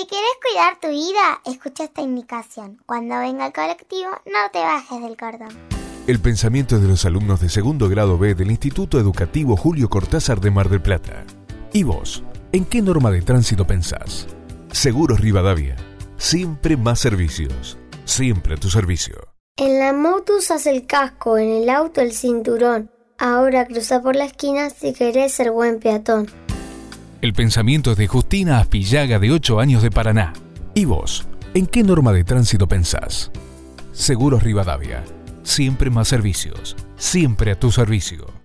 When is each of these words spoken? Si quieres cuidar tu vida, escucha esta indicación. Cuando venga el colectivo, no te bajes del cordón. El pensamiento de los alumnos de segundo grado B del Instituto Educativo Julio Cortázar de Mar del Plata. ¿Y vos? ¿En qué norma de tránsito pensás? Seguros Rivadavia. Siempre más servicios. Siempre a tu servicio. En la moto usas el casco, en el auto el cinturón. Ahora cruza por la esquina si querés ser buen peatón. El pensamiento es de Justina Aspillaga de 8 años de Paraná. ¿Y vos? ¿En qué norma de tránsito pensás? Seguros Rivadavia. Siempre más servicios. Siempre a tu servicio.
Si 0.00 0.06
quieres 0.06 0.30
cuidar 0.40 0.80
tu 0.80 0.88
vida, 0.88 1.42
escucha 1.44 1.84
esta 1.84 2.00
indicación. 2.00 2.80
Cuando 2.86 3.18
venga 3.18 3.48
el 3.48 3.52
colectivo, 3.52 4.08
no 4.24 4.50
te 4.50 4.60
bajes 4.60 5.02
del 5.02 5.14
cordón. 5.14 5.50
El 6.06 6.20
pensamiento 6.20 6.78
de 6.78 6.88
los 6.88 7.04
alumnos 7.04 7.42
de 7.42 7.50
segundo 7.50 7.86
grado 7.86 8.16
B 8.16 8.34
del 8.34 8.50
Instituto 8.50 8.98
Educativo 8.98 9.58
Julio 9.58 9.90
Cortázar 9.90 10.40
de 10.40 10.50
Mar 10.50 10.70
del 10.70 10.80
Plata. 10.80 11.26
¿Y 11.74 11.82
vos? 11.82 12.22
¿En 12.52 12.64
qué 12.64 12.80
norma 12.80 13.10
de 13.10 13.20
tránsito 13.20 13.66
pensás? 13.66 14.26
Seguros 14.72 15.20
Rivadavia. 15.20 15.76
Siempre 16.16 16.78
más 16.78 16.98
servicios. 16.98 17.76
Siempre 18.06 18.54
a 18.54 18.56
tu 18.56 18.70
servicio. 18.70 19.16
En 19.58 19.80
la 19.80 19.92
moto 19.92 20.38
usas 20.38 20.64
el 20.64 20.86
casco, 20.86 21.36
en 21.36 21.50
el 21.50 21.68
auto 21.68 22.00
el 22.00 22.12
cinturón. 22.12 22.90
Ahora 23.18 23.66
cruza 23.66 24.00
por 24.00 24.16
la 24.16 24.24
esquina 24.24 24.70
si 24.70 24.94
querés 24.94 25.32
ser 25.34 25.50
buen 25.50 25.78
peatón. 25.78 26.26
El 27.22 27.34
pensamiento 27.34 27.92
es 27.92 27.98
de 27.98 28.06
Justina 28.06 28.60
Aspillaga 28.60 29.18
de 29.18 29.30
8 29.30 29.60
años 29.60 29.82
de 29.82 29.90
Paraná. 29.90 30.32
¿Y 30.74 30.86
vos? 30.86 31.26
¿En 31.52 31.66
qué 31.66 31.82
norma 31.82 32.14
de 32.14 32.24
tránsito 32.24 32.66
pensás? 32.66 33.30
Seguros 33.92 34.42
Rivadavia. 34.42 35.04
Siempre 35.42 35.90
más 35.90 36.08
servicios. 36.08 36.76
Siempre 36.96 37.52
a 37.52 37.60
tu 37.60 37.70
servicio. 37.72 38.39